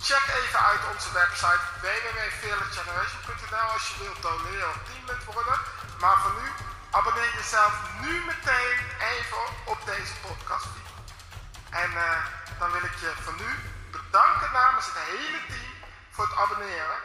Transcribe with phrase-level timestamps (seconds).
[0.00, 5.58] Check even uit onze website www.fearlessgeneration.nl als je wilt doneren of teamlid worden.
[6.00, 6.46] Maar voor nu,
[6.90, 8.78] abonneer jezelf nu meteen
[9.14, 10.72] even op deze podcast.
[11.70, 12.24] En uh,
[12.58, 13.50] dan wil ik je voor nu
[13.96, 15.72] bedanken namens het hele team
[16.10, 16.98] voor het abonneren.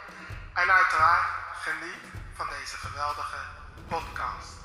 [0.54, 1.26] En uiteraard
[1.66, 2.04] geniet
[2.36, 3.40] van deze geweldige
[3.88, 4.62] podcast.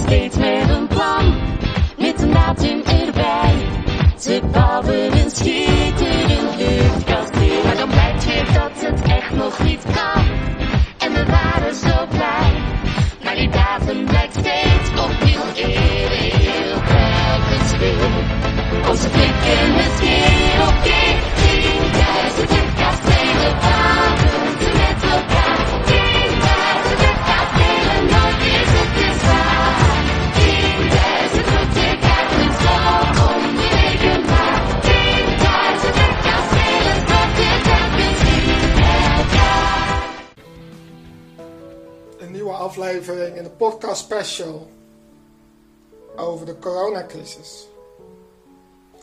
[0.00, 0.61] Steeds met
[42.92, 44.70] in de podcast special
[46.16, 47.68] over de coronacrisis.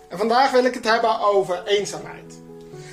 [0.07, 2.39] En vandaag wil ik het hebben over eenzaamheid.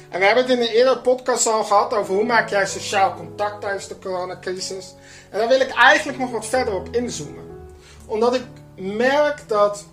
[0.08, 3.14] En we hebben het in een eerdere podcast al gehad over hoe maak jij sociaal
[3.14, 4.94] contact tijdens de coronacrisis.
[5.30, 7.68] En daar wil ik eigenlijk nog wat verder op inzoomen.
[8.06, 8.44] Omdat ik
[8.76, 9.84] merk dat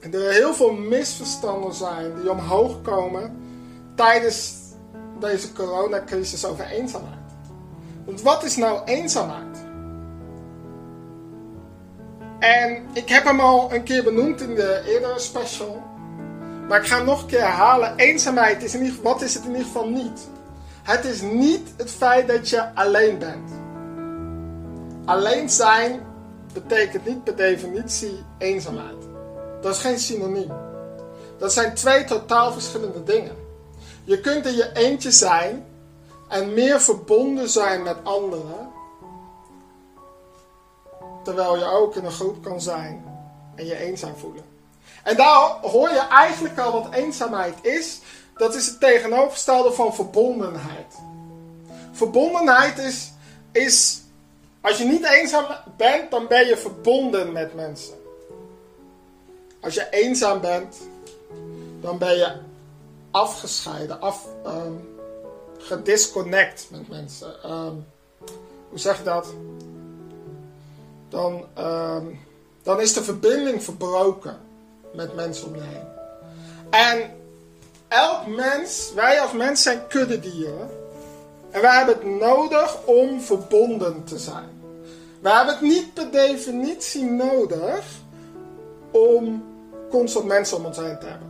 [0.00, 3.36] er heel veel misverstanden zijn die omhoog komen
[3.96, 4.54] tijdens
[5.20, 7.18] deze coronacrisis over eenzaamheid.
[8.04, 9.49] Want wat is nou eenzaamheid?
[12.40, 15.82] En ik heb hem al een keer benoemd in de eerdere special.
[16.68, 17.96] Maar ik ga hem nog een keer herhalen.
[17.96, 20.28] Eenzaamheid is in ieder geval, wat is het in ieder geval niet?
[20.82, 23.50] Het is niet het feit dat je alleen bent.
[25.04, 26.00] Alleen zijn
[26.52, 28.96] betekent niet per definitie eenzaamheid.
[29.60, 30.52] Dat is geen synoniem.
[31.38, 33.36] Dat zijn twee totaal verschillende dingen.
[34.04, 35.64] Je kunt in je eentje zijn
[36.28, 38.68] en meer verbonden zijn met anderen.
[41.24, 43.04] Terwijl je ook in een groep kan zijn
[43.54, 44.44] en je eenzaam voelen.
[45.02, 48.00] En daar hoor je eigenlijk al wat eenzaamheid is.
[48.36, 50.94] Dat is het tegenovergestelde van verbondenheid.
[51.92, 53.12] Verbondenheid is,
[53.52, 54.00] is,
[54.60, 57.94] als je niet eenzaam bent, dan ben je verbonden met mensen.
[59.60, 60.76] Als je eenzaam bent,
[61.80, 62.32] dan ben je
[63.10, 64.72] afgescheiden, af, ehm,
[65.58, 67.42] gedisconnect met mensen.
[67.42, 67.74] Ehm,
[68.68, 69.26] hoe zeg je dat?
[71.10, 72.04] Dan, ehm,
[72.62, 74.38] dan is de verbinding verbroken
[74.94, 75.88] met mensen om je heen.
[76.70, 77.10] En
[77.88, 80.70] elk mens, wij als mens zijn kuddedieren.
[81.50, 84.62] En wij hebben het nodig om verbonden te zijn.
[85.20, 87.84] Wij hebben het niet per definitie nodig
[88.90, 89.44] om
[89.90, 91.28] constant mensen om ons heen te hebben.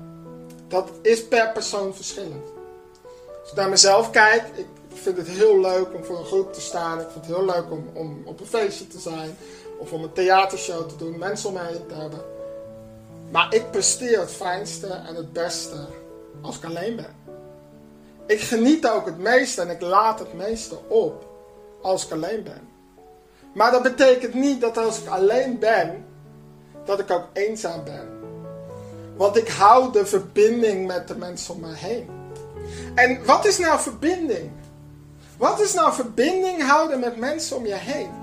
[0.69, 2.47] Dat is per persoon verschillend.
[3.41, 6.61] Als ik naar mezelf kijk, ik vind het heel leuk om voor een groep te
[6.61, 7.01] staan.
[7.01, 9.37] Ik vind het heel leuk om, om op een feestje te zijn.
[9.81, 12.21] Of om een theatershow te doen, mensen om heen te hebben.
[13.31, 15.87] Maar ik presteer het fijnste en het beste
[16.43, 17.15] als ik alleen ben.
[18.27, 21.27] Ik geniet ook het meeste en ik laat het meeste op
[21.83, 22.69] als ik alleen ben.
[23.55, 26.05] Maar dat betekent niet dat als ik alleen ben,
[26.85, 28.09] dat ik ook eenzaam ben.
[29.17, 32.09] Want ik hou de verbinding met de mensen om me heen.
[32.95, 34.51] En wat is nou verbinding?
[35.37, 38.20] Wat is nou verbinding houden met mensen om je heen?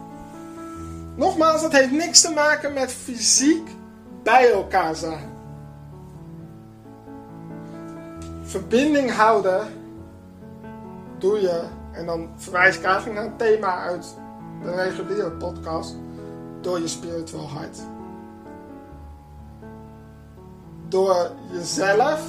[1.17, 3.69] Nogmaals, dat heeft niks te maken met fysiek
[4.23, 5.29] bij elkaar zijn.
[8.41, 9.67] Verbinding houden
[11.17, 14.15] doe je, en dan verwijs ik eigenlijk naar een thema uit
[14.63, 15.95] de reguliere podcast,
[16.61, 17.77] door je spiritual hart.
[20.87, 22.21] Door jezelf,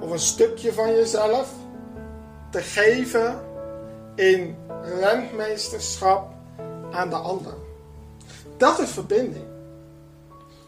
[0.00, 1.52] of een stukje van jezelf,
[2.50, 3.40] te geven
[4.14, 4.56] in
[5.00, 6.33] rentmeesterschap
[6.94, 7.54] aan de ander.
[8.56, 9.46] Dat is verbinding.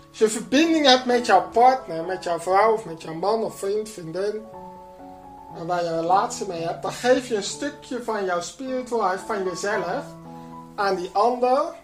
[0.09, 3.59] Als je verbinding hebt met jouw partner, met jouw vrouw of met jouw man of
[3.59, 4.43] vriend, vriendin,
[5.57, 9.27] en waar je een relatie mee hebt, dan geef je een stukje van jouw spiritualiteit,
[9.27, 10.05] van jezelf,
[10.75, 11.75] aan die ander.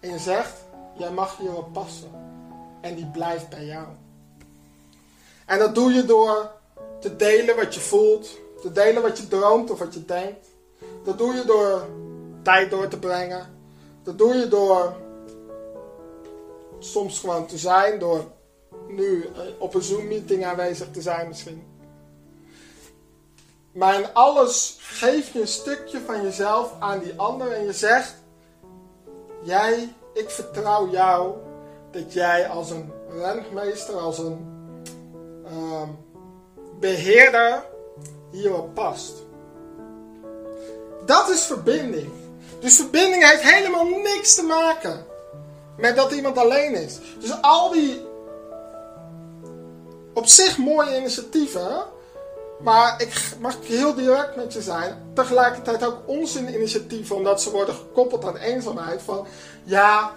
[0.00, 0.52] En je zegt,
[0.96, 2.10] jij mag hierop passen.
[2.80, 3.86] En die blijft bij jou.
[5.46, 6.50] En dat doe je door
[7.00, 8.28] te delen wat je voelt,
[8.60, 10.46] te delen wat je droomt of wat je denkt.
[11.04, 11.86] Dat doe je door
[12.70, 13.46] door te brengen.
[14.02, 14.96] Dat doe je door
[16.78, 18.24] soms gewoon te zijn, door
[18.88, 21.66] nu eh, op een Zoom-meeting aanwezig te zijn misschien.
[23.72, 28.14] Maar in alles geef je een stukje van jezelf aan die ander en je zegt:
[29.42, 31.36] Jij, ik vertrouw jou
[31.90, 34.46] dat jij als een rentmeester, als een
[35.46, 35.88] ehm,
[36.80, 37.64] beheerder
[38.30, 39.12] hierop past.
[41.06, 42.12] Dat is verbinding.
[42.60, 45.06] Dus verbinding heeft helemaal niks te maken
[45.76, 46.98] met dat iemand alleen is.
[47.20, 48.06] Dus al die
[50.14, 51.84] op zich mooie initiatieven,
[52.60, 57.74] maar ik mag heel direct met je zijn, tegelijkertijd ook onzin initiatieven, omdat ze worden
[57.74, 59.02] gekoppeld aan eenzaamheid.
[59.02, 59.26] Van
[59.64, 60.12] ja,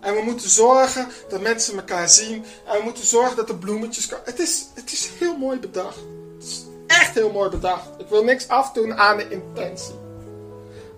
[0.00, 2.44] en we moeten zorgen dat mensen elkaar zien.
[2.66, 4.24] En we moeten zorgen dat de bloemetjes komen.
[4.24, 5.98] Het is, het is heel mooi bedacht.
[6.38, 7.88] Het is echt heel mooi bedacht.
[7.98, 10.07] Ik wil niks afdoen aan de intentie.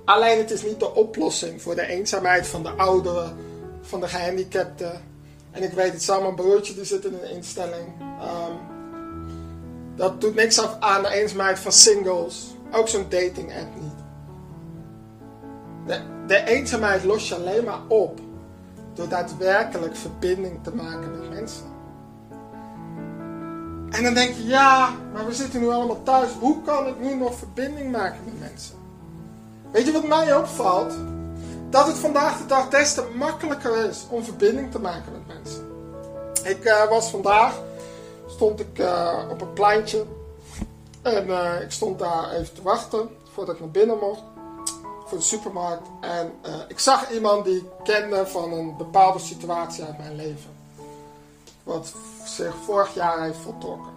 [0.04, 3.36] Alleen het is niet de oplossing voor de eenzaamheid van de ouderen,
[3.80, 5.00] van de gehandicapten.
[5.50, 7.86] En ik weet het, samen mijn broertje die zit in een instelling.
[8.20, 8.52] Ehm,
[9.96, 12.54] dat doet niks af aan de eenzaamheid van singles.
[12.72, 13.98] Ook zo'n dating app niet.
[16.26, 18.20] De eenzaamheid los je alleen maar op
[18.94, 21.64] door daadwerkelijk verbinding te maken met mensen.
[23.90, 26.30] En dan denk je, ja, maar we zitten nu allemaal thuis.
[26.40, 28.79] Hoe kan ik nu nog verbinding maken met mensen?
[29.72, 30.94] Weet je wat mij opvalt?
[31.70, 35.68] Dat het vandaag de dag des te makkelijker is om verbinding te maken met mensen.
[36.44, 37.54] Ik uh, was vandaag,
[38.26, 40.04] stond ik uh, op een pleintje.
[41.02, 44.22] En uh, ik stond daar even te wachten voordat ik naar binnen mocht.
[45.06, 45.88] Voor de supermarkt.
[46.00, 46.32] En
[46.68, 50.50] ik zag iemand die ik kende van een bepaalde situatie uit mijn leven.
[51.62, 51.94] Wat
[52.24, 53.92] zich vorig jaar heeft voltrokken.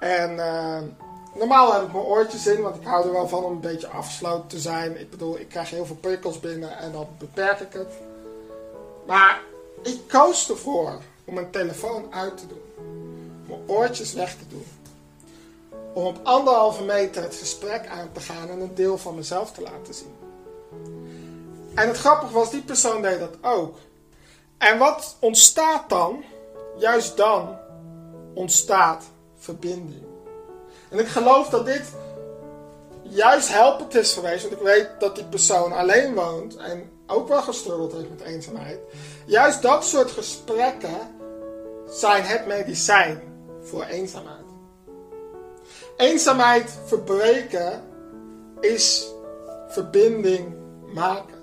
[0.00, 0.38] En
[1.38, 3.88] Normaal heb ik mijn oortjes in, want ik hou er wel van om een beetje
[3.88, 5.00] afgesloten te zijn.
[5.00, 7.92] Ik bedoel, ik krijg heel veel prikkels binnen en dan beperk ik het.
[9.06, 9.40] Maar
[9.82, 12.62] ik koos ervoor om mijn telefoon uit te doen.
[13.46, 14.66] Mijn oortjes weg te doen.
[15.92, 19.62] Om op anderhalve meter het gesprek aan te gaan en een deel van mezelf te
[19.62, 20.14] laten zien.
[21.74, 23.76] En het grappige was, die persoon deed dat ook.
[24.58, 26.24] En wat ontstaat dan?
[26.78, 27.56] Juist dan
[28.34, 29.04] ontstaat
[29.38, 30.15] verbinding.
[30.88, 31.92] En ik geloof dat dit
[33.02, 34.42] juist helpend is geweest.
[34.42, 38.78] Want ik weet dat die persoon alleen woont en ook wel gestruggeld heeft met eenzaamheid.
[39.26, 41.14] Juist dat soort gesprekken
[41.88, 43.22] zijn het medicijn
[43.62, 44.44] voor eenzaamheid.
[45.96, 47.82] Eenzaamheid verbreken
[48.60, 49.06] is
[49.68, 50.54] verbinding
[50.94, 51.34] maken.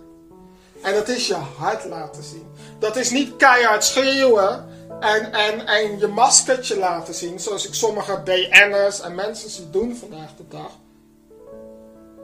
[0.82, 2.48] En dat is je hart laten zien.
[2.80, 4.66] Dat is niet keihard schreeuwen
[5.04, 9.96] en, en, en je maskertje laten zien, zoals ik sommige BN'ers en mensen zie doen
[9.96, 10.72] vandaag de dag.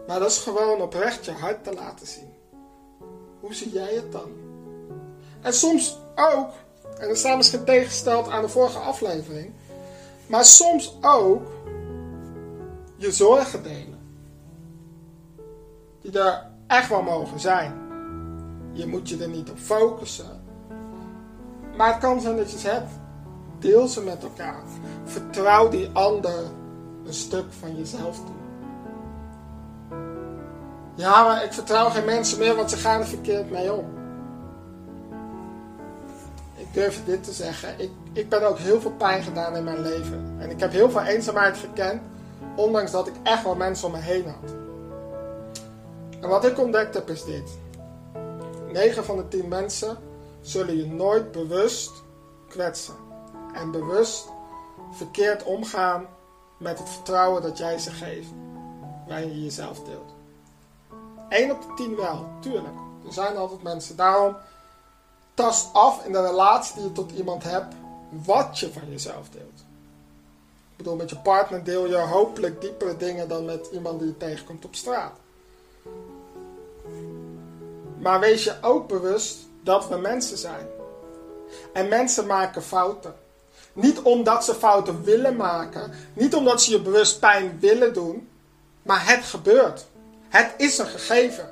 [0.07, 2.33] Maar dat is gewoon oprecht je hart te laten zien.
[3.39, 4.31] Hoe zie jij het dan?
[5.41, 6.49] En soms ook,
[6.99, 9.53] en dat staat misschien tegengesteld aan de vorige aflevering,
[10.27, 11.47] maar soms ook
[12.95, 13.99] je zorgen delen.
[16.01, 17.87] Die er echt wel mogen zijn.
[18.73, 20.38] Je moet je er niet op focussen.
[21.79, 22.91] Maar het kan zijn dat je ze hebt.
[23.59, 24.61] Deel ze met elkaar.
[25.03, 26.43] Vertrouw die ander
[27.05, 28.35] een stuk van jezelf toe.
[30.95, 33.85] Ja, maar ik vertrouw geen mensen meer, want ze gaan er verkeerd mee om.
[36.55, 37.79] Ik durf dit te zeggen.
[37.79, 40.35] Ik, ik ben ook heel veel pijn gedaan in mijn leven.
[40.39, 42.01] En ik heb heel veel eenzaamheid gekend,
[42.55, 44.55] ondanks dat ik echt wel mensen om me heen had.
[46.21, 47.57] En wat ik ontdekt heb is dit.
[48.71, 49.97] 9 van de 10 mensen
[50.49, 51.91] zullen je nooit bewust
[52.47, 52.95] kwetsen.
[53.53, 54.27] En bewust
[54.91, 56.07] verkeerd omgaan
[56.57, 58.29] met het vertrouwen dat jij ze geeft.
[59.07, 60.13] Waarin je jezelf deelt.
[61.29, 62.77] 1 op de 10 wel, tuurlijk.
[63.05, 63.95] Er zijn altijd mensen.
[63.95, 64.35] Daarom
[65.33, 67.75] tast af in de relatie die je tot iemand hebt.
[68.25, 69.59] Wat je van jezelf deelt.
[70.71, 74.17] Ik bedoel, met je partner deel je hopelijk diepere dingen dan met iemand die je
[74.17, 75.13] tegenkomt op straat.
[77.99, 80.67] Maar wees je ook bewust dat we mensen zijn.
[81.73, 83.13] En mensen maken fouten.
[83.73, 88.29] Niet omdat ze fouten willen maken, niet omdat ze je bewust pijn willen doen,
[88.81, 89.85] maar het gebeurt.
[90.29, 91.49] Het is een gegeven.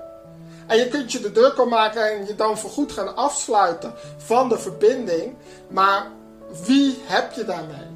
[0.68, 4.50] En je kunt je de druk om maken en je dan voorgoed gaan afsluiten van
[4.50, 5.36] de verbinding,
[5.70, 6.08] maar
[6.66, 7.88] wie heb je daarmee?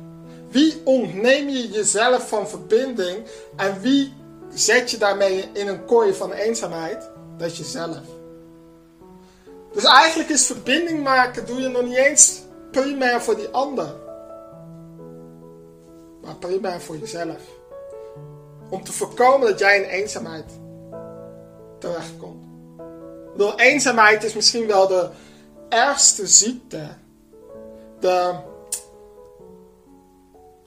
[0.49, 3.25] Wie ontneem je jezelf van verbinding
[3.55, 4.13] en wie
[4.53, 7.09] zet je daarmee in een kooi van eenzaamheid?
[7.37, 8.20] Dat is jezelf.
[9.71, 13.99] Dus eigenlijk is verbinding maken, doe je nog niet eens primair voor die ander.
[16.21, 17.41] maar primair voor jezelf.
[18.69, 20.51] Om te voorkomen dat jij in eenzaamheid
[21.79, 22.45] terechtkomt.
[23.31, 25.09] Bedoel, eenzaamheid is misschien wel de
[25.69, 26.87] ergste ziekte.
[27.99, 28.33] De,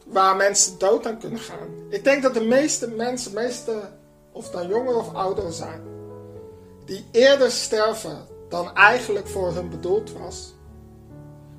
[0.06, 1.68] waar mensen dood aan kunnen gaan.
[1.88, 3.80] Ik denk dat de meeste mensen, meeste,
[4.32, 5.82] of dan jonger of ouder zijn,
[6.84, 10.54] die eerder sterven dan eigenlijk voor hun bedoeld was,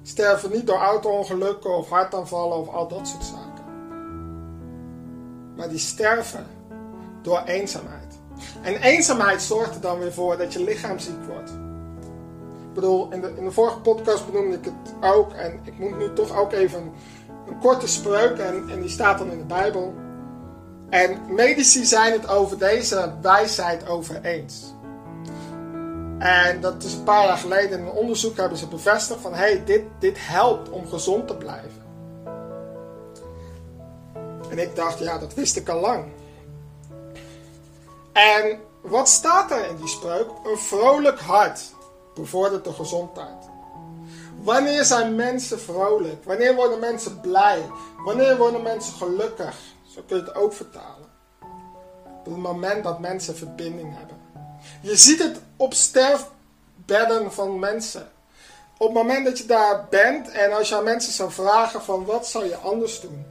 [0.04, 3.64] sterven niet door auto-ongelukken of hartaanvallen of al dat soort zaken.
[5.56, 6.48] Maar die sterven
[7.22, 8.20] door eenzaamheid.
[8.62, 11.50] En eenzaamheid zorgt er dan weer voor dat je lichaam ziek wordt.
[12.68, 15.34] Ik bedoel, in de, in de vorige podcast benoemde ik het ook.
[15.34, 16.92] En ik moet nu toch ook even
[17.48, 18.38] een, korte spreuk.
[18.38, 19.94] En, en die staat dan in de Bijbel.
[20.90, 24.75] En medici zijn het over deze wijsheid over eens.
[26.20, 29.34] En dat is een paar jaar geleden in een onderzoek hebben ze bevestigd van...
[29.34, 31.84] hey, dit, dit helpt om gezond te blijven.
[34.50, 36.06] En ik dacht, ja, dat wist ik al lang.
[38.14, 40.30] En wat staat er in die spreuk?
[40.44, 41.74] Een vrolijk hart
[42.14, 43.50] bevordert de gezondheid.
[44.44, 46.24] Wanneer zijn mensen vrolijk?
[46.24, 47.62] Wanneer worden mensen blij?
[48.06, 49.56] Wanneer worden mensen gelukkig?
[49.88, 51.10] Zo kun je het ook vertalen.
[52.20, 54.25] Op het moment dat mensen verbinding hebben.
[54.82, 58.10] Je ziet het op sterfbedden van mensen.
[58.78, 62.06] Op het moment dat je daar bent en als je aan mensen zou vragen van
[62.06, 63.26] wat zou je anders doen?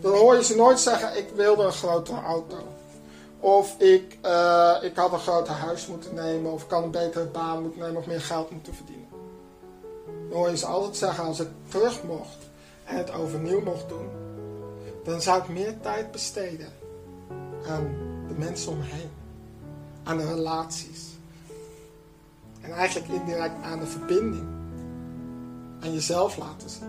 [0.00, 2.56] Dan hoor je ze nooit zeggen ik wilde een grotere auto.
[3.40, 7.24] Of ik, uh, ik had een groter huis moeten nemen, of ik kan een betere
[7.24, 9.08] baan moeten nemen, of meer geld moeten verdienen.
[10.28, 12.38] Dan hoor je ze altijd zeggen, als ik terug mocht
[12.84, 14.08] en het overnieuw mocht doen,
[15.04, 16.72] dan zou ik meer tijd besteden
[17.66, 17.94] aan
[18.28, 19.19] de mensen om me heen.
[20.02, 21.08] Aan de relaties.
[22.60, 24.46] En eigenlijk indirect aan de verbinding.
[25.80, 26.88] Aan jezelf laten zien.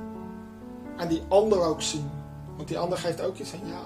[0.97, 2.09] Aan die ander ook zien.
[2.55, 3.85] Want die ander geeft ook aan jou.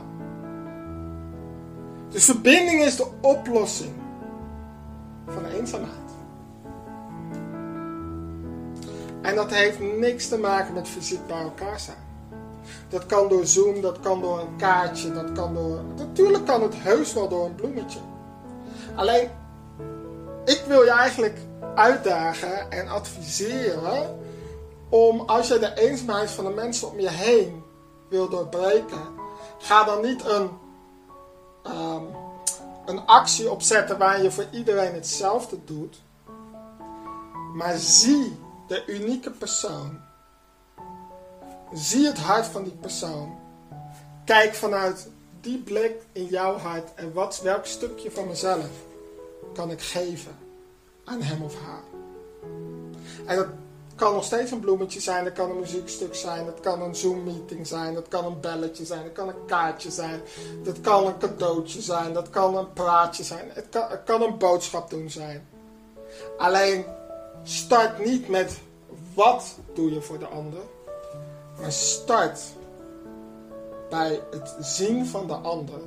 [2.09, 3.93] Dus verbinding is de oplossing
[5.27, 6.05] van de eenzaamheid.
[9.21, 11.97] En dat heeft niks te maken met fysiek bij elkaar zijn.
[12.89, 15.79] Dat kan door Zoom, dat kan door een kaartje, dat kan door.
[15.97, 17.99] Natuurlijk kan het heus wel door een bloemetje.
[18.95, 19.29] Alleen,
[20.45, 21.37] ik wil je eigenlijk
[21.75, 24.19] uitdagen en adviseren
[24.89, 27.63] om als je de eenzaamheid van de mensen om je heen
[28.09, 29.01] wil doorbreken,
[29.57, 30.49] ga dan niet een
[31.67, 32.07] um,
[32.85, 36.01] een actie opzetten waar je voor iedereen hetzelfde doet.
[37.53, 39.99] Maar zie de unieke persoon.
[41.73, 43.39] Zie het hart van die persoon.
[44.25, 45.09] Kijk vanuit
[45.45, 48.69] die blik in jouw hart en wat, welk stukje van mezelf
[49.53, 50.37] kan ik geven
[51.03, 51.83] aan hem of haar.
[53.25, 53.47] En dat
[53.95, 57.67] kan nog steeds een bloemetje zijn, dat kan een muziekstuk zijn, dat kan een Zoom-meeting
[57.67, 60.21] zijn, dat kan een belletje zijn, dat kan een kaartje zijn,
[60.63, 64.37] dat kan een cadeautje zijn, dat kan een praatje zijn, het kan, het kan een
[64.37, 65.47] boodschap doen zijn.
[66.37, 66.85] Alleen
[67.43, 68.59] start niet met
[69.13, 70.61] wat doe je voor de ander,
[71.59, 72.39] maar start
[73.95, 75.79] bij het zien van de ander.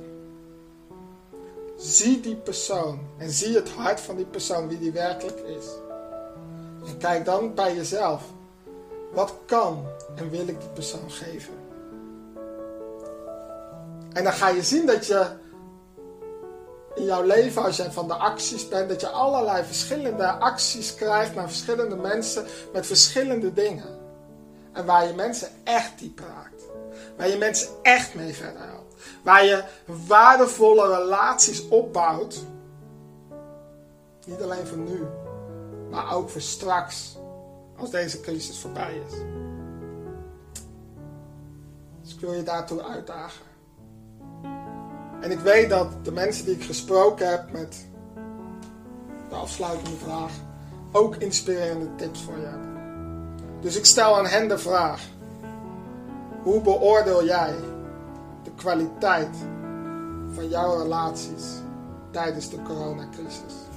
[1.77, 5.65] Zie die persoon en zie het hart van die persoon, wie die werkelijk is.
[6.87, 8.23] En kijk dan bij jezelf.
[9.13, 9.85] Wat kan
[10.15, 11.53] en wil ik die persoon geven?
[14.13, 15.27] En dan ga je zien dat je
[16.95, 21.35] in jouw leven, als je van de acties bent, dat je allerlei verschillende acties krijgt
[21.35, 23.97] naar verschillende mensen met verschillende dingen.
[24.73, 26.68] En waar je mensen echt diep raakt.
[27.19, 28.95] Waar je mensen echt mee verder helpt.
[29.23, 29.63] Waar je
[30.07, 32.43] waardevolle relaties opbouwt.
[34.25, 35.05] Niet alleen voor nu,
[35.89, 37.17] maar ook voor straks,
[37.77, 39.13] als deze crisis voorbij is.
[42.01, 43.45] Dus ik wil je daartoe uitdagen.
[45.21, 47.87] En ik weet dat de mensen die ik gesproken heb met
[49.29, 50.31] de afsluitende vraag
[50.91, 52.77] ook inspirerende tips voor je hebben.
[53.61, 55.01] Dus ik stel aan hen de vraag:
[56.49, 57.53] hoe beoordeel jij
[58.43, 59.45] de kwaliteit
[60.29, 61.61] van jouw relaties
[62.11, 63.67] tijdens de coronacrisis?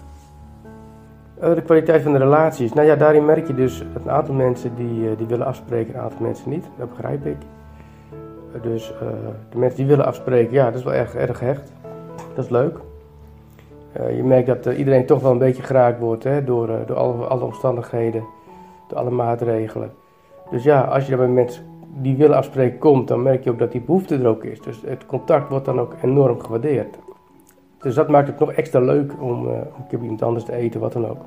[1.40, 2.72] Eh, de kwaliteit van de relaties.
[2.72, 6.00] Nou ja, daarin merk je dus een aantal mensen die, eh, die willen afspreken, een
[6.00, 6.64] aantal mensen niet.
[6.78, 7.36] Dat begrijp ik.
[8.54, 8.94] Eh, dus
[9.50, 11.72] de mensen die willen afspreken, ja, dat is wel erg, erg hecht.
[12.34, 12.78] Dat is leuk.
[13.92, 17.44] je merkt dat iedereen toch wel een beetje geraakt wordt hè, door, door alle, alle
[17.44, 18.24] omstandigheden,
[18.88, 19.92] door alle maatregelen.
[20.50, 23.58] Dus ja, als je dan bij mensen die willen afspreken komt, dan merk je ook
[23.58, 24.60] dat die behoefte er ook is.
[24.60, 26.98] Dus het contact wordt dan ook enorm gewaardeerd.
[27.78, 30.80] Dus dat maakt het nog extra leuk om, uh, een keer iemand anders te eten,
[30.80, 31.20] wat dan ook.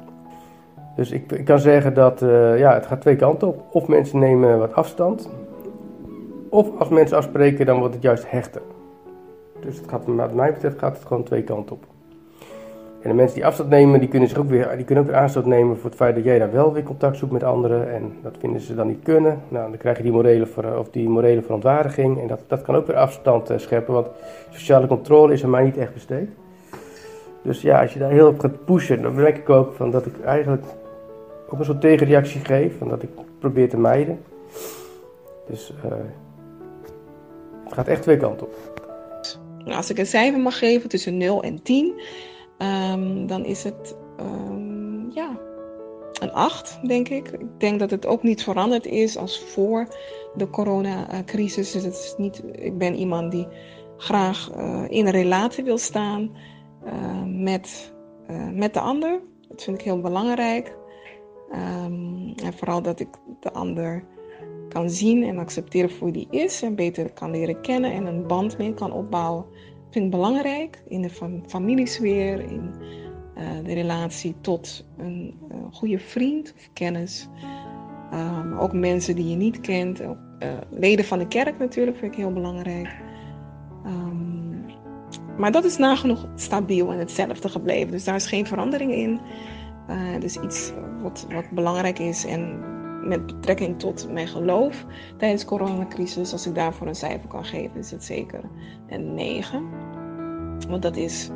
[0.96, 3.64] Dus ik, ik kan zeggen dat uh, ja, het gaat twee kanten op.
[3.72, 5.30] Of mensen nemen wat afstand.
[6.50, 8.62] Of als mensen afspreken, dan wordt het juist hechter.
[9.60, 11.86] Dus het gaat, wat mij betreft gaat het gewoon twee kanten op.
[13.06, 15.20] En de mensen die afstand nemen, die kunnen, zich ook weer, die kunnen ook weer
[15.20, 17.94] aanstoot nemen voor het feit dat jij dan wel weer contact zoekt met anderen.
[17.94, 19.42] En dat vinden ze dan niet kunnen.
[19.48, 22.22] Nou, dan krijg je die morele, ver, of die morele verontwaardiging.
[22.22, 24.08] En dat, dat kan ook weer afstand uh, scheppen, want
[24.50, 26.30] sociale controle is aan mij niet echt besteed.
[27.42, 30.06] Dus ja, als je daar heel op gaat pushen, dan merk ik ook van dat
[30.06, 30.64] ik eigenlijk
[31.50, 32.78] ook een soort tegenreactie geef.
[32.78, 33.10] Van dat ik
[33.40, 34.20] probeer te mijden.
[35.48, 35.92] Dus uh,
[37.64, 38.54] het gaat echt twee kanten op.
[39.66, 41.94] Als ik een cijfer mag geven tussen 0 en 10,
[42.58, 45.40] um, dan is het um, ja,
[46.20, 47.32] een 8, denk ik.
[47.32, 49.88] Ik denk dat het ook niet veranderd is als voor
[50.36, 51.72] de coronacrisis.
[51.72, 53.48] Dus het is niet, ik ben iemand die
[53.98, 56.32] graag uh, in een relatie wil staan
[56.86, 57.94] uh, met,
[58.32, 59.20] uh, met de ander.
[59.48, 60.78] Dat vind ik heel belangrijk.
[61.52, 63.08] Um, en vooral dat ik
[63.40, 64.04] de ander
[64.70, 68.28] kan zien en accepteren voor wie die is en beter kan leren kennen en een
[68.28, 69.46] band mee kan opbouwen.
[69.96, 72.74] Vind ik belangrijk in de fam familiesfeer, in
[73.38, 77.28] uh, de relatie tot een uh, goede vriend of kennis.
[78.14, 80.02] Um, ook mensen die je niet kent,
[80.70, 82.96] leden van de kerk natuurlijk vind ik heel belangrijk.
[83.86, 84.66] Um,
[85.38, 89.20] maar dat is nagenoeg stabiel en hetzelfde gebleven, dus daar is geen verandering in.
[90.20, 92.60] Dus iets wat, wat belangrijk is en
[93.08, 94.86] met betrekking tot mijn geloof
[95.18, 98.42] tijdens de coronacrisis, als ik daarvoor een cijfer kan geven, is het zeker
[98.88, 99.85] een 9.
[100.70, 101.30] Want dat is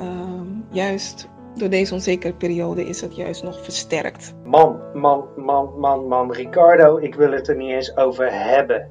[0.00, 4.34] uh, juist door deze onzekere periode is het juist nog versterkt.
[4.44, 8.88] Man, man, man, man, man, Ricardo, ik wil het er niet eens over hebben.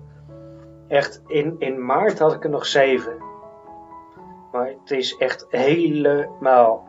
[0.88, 3.12] Echt, in, in maart had ik er nog 7.
[4.52, 6.88] Maar het is echt helemaal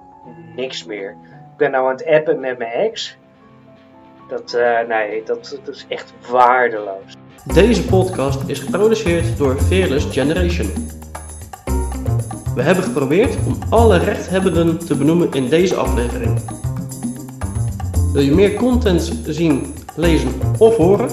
[0.57, 1.11] niks meer.
[1.51, 3.19] Ik ben nou aan het appen met mijn ex.
[4.29, 7.17] Dat, uh, nee, dat, dat is echt waardeloos.
[7.45, 11.00] Deze podcast is geproduceerd door Fearless Generation.
[12.55, 16.41] We hebben geprobeerd om alle rechthebbenden te benoemen in deze aflevering.
[18.13, 21.09] Wil je meer content zien, lezen of horen?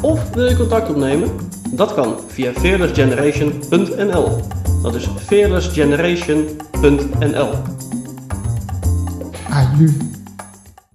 [0.00, 1.30] Of wil je contact opnemen?
[1.70, 4.40] Dat kan via fearlessgeneration.nl.
[4.82, 7.48] Dat is fearlessgeneration.nl.